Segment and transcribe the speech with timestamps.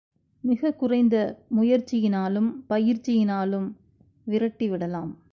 [0.43, 1.15] மிகக் குறைந்த
[1.57, 3.67] முயற்சியினாலும் பயிற்சியினாலும்
[4.23, 5.11] விரட்டி விடலாம்.